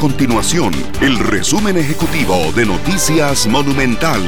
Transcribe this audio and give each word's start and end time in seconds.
continuación 0.00 0.72
el 1.02 1.18
resumen 1.18 1.76
ejecutivo 1.76 2.34
de 2.56 2.64
Noticias 2.64 3.46
Monumental. 3.46 4.22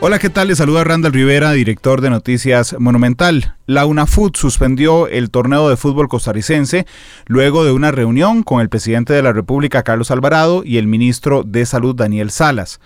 Hola, 0.00 0.18
¿qué 0.18 0.28
tal? 0.28 0.48
Les 0.48 0.58
saluda 0.58 0.84
Randall 0.84 1.14
Rivera, 1.14 1.52
director 1.52 2.02
de 2.02 2.10
Noticias 2.10 2.76
Monumental. 2.78 3.56
La 3.64 3.86
UNAFUT 3.86 4.36
suspendió 4.36 5.08
el 5.08 5.30
torneo 5.30 5.70
de 5.70 5.78
fútbol 5.78 6.08
costarricense 6.08 6.86
luego 7.24 7.64
de 7.64 7.72
una 7.72 7.92
reunión 7.92 8.42
con 8.42 8.60
el 8.60 8.68
presidente 8.68 9.14
de 9.14 9.22
la 9.22 9.32
República, 9.32 9.82
Carlos 9.82 10.10
Alvarado, 10.10 10.64
y 10.66 10.76
el 10.76 10.86
ministro 10.86 11.44
de 11.44 11.64
Salud, 11.64 11.96
Daniel 11.96 12.30
Salas. 12.30 12.78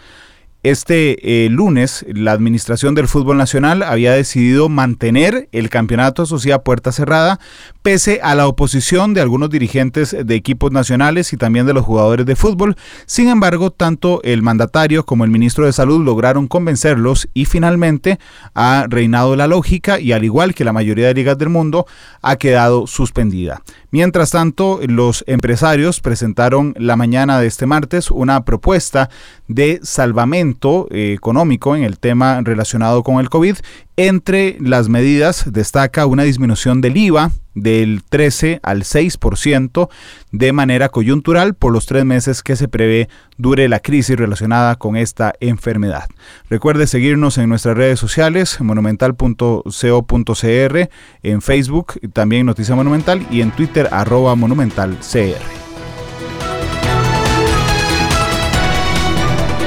Este 0.65 1.45
eh, 1.45 1.49
lunes, 1.49 2.07
la 2.09 2.31
Administración 2.31 2.95
del 2.95 3.09
Fútbol 3.09 3.37
Nacional 3.37 3.83
había 3.83 4.13
decidido 4.13 4.69
mantener 4.69 5.49
el 5.51 5.69
campeonato 5.69 6.25
Sociedad 6.25 6.63
Puerta 6.63 6.93
Cerrada, 6.93 7.41
pese 7.83 8.21
a 8.23 8.37
la 8.37 8.47
oposición 8.47 9.13
de 9.13 9.21
algunos 9.21 9.51
dirigentes 9.51 10.17
de 10.25 10.35
equipos 10.37 10.71
nacionales 10.71 11.33
y 11.33 11.37
también 11.37 11.67
de 11.67 11.75
los 11.75 11.85
jugadores 11.85 12.27
de 12.27 12.37
fútbol. 12.37 12.77
Sin 13.07 13.27
embargo, 13.27 13.73
tanto 13.73 14.23
el 14.23 14.43
mandatario 14.43 15.05
como 15.05 15.25
el 15.25 15.33
ministro 15.33 15.67
de 15.67 15.73
Salud 15.73 16.05
lograron 16.05 16.47
convencerlos 16.47 17.29
y 17.35 17.47
finalmente 17.47 18.21
ha 18.55 18.87
reinado 18.89 19.35
la 19.35 19.49
lógica 19.49 19.99
y 19.99 20.13
al 20.13 20.23
igual 20.23 20.55
que 20.55 20.65
la 20.65 20.73
mayoría 20.73 21.09
de 21.09 21.15
ligas 21.15 21.39
del 21.39 21.49
mundo, 21.49 21.87
ha 22.21 22.37
quedado 22.37 22.87
suspendida. 22.87 23.63
Mientras 23.91 24.31
tanto, 24.31 24.79
los 24.87 25.25
empresarios 25.27 25.99
presentaron 25.99 26.73
la 26.79 26.95
mañana 26.95 27.41
de 27.41 27.49
este 27.49 27.67
martes 27.67 28.13
una 28.13 28.45
propuesta 28.45 29.11
de 29.49 29.81
salvamento 29.83 30.52
eh, 30.91 31.13
económico 31.13 31.77
en 31.77 31.85
el 31.85 31.99
tema 31.99 32.41
relacionado 32.43 33.03
con 33.03 33.21
el 33.21 33.29
COVID. 33.29 33.57
Entre 33.97 34.57
las 34.61 34.89
medidas 34.89 35.53
destaca 35.53 36.07
una 36.07 36.23
disminución 36.23 36.81
del 36.81 36.97
IVA 36.97 37.33
del 37.55 38.03
13 38.09 38.61
al 38.63 38.85
6% 38.85 39.91
de 40.31 40.53
manera 40.53 40.89
coyuntural 40.89 41.53
por 41.55 41.73
los 41.73 41.85
tres 41.87 42.05
meses 42.05 42.43
que 42.43 42.55
se 42.57 42.69
prevé 42.69 43.09
dure 43.37 43.69
la 43.69 43.81
crisis 43.81 44.17
relacionada 44.17 44.77
con 44.77 44.97
esta 44.97 45.35
enfermedad. 45.41 46.07
Recuerde 46.49 46.87
seguirnos 46.87 47.37
en 47.39 47.51
nuestras 47.51 47.77
redes 47.77 48.01
sociales, 48.01 48.59
monumental.co.cr, 48.61 50.89
en 51.23 51.43
Facebook, 51.43 52.01
también 52.13 52.47
Noticia 52.47 52.75
Monumental 52.75 53.27
y 53.31 53.43
en 53.43 53.51
Twitter 53.51 53.89
arroba 53.91 54.35
monumentalcr. 54.35 55.62